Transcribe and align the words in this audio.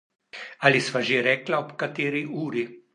Ali 0.69 0.81
sva 0.87 1.01
že 1.09 1.21
rekla 1.29 1.61
ob 1.63 1.69
kateri 1.81 2.21
uri? 2.45 2.65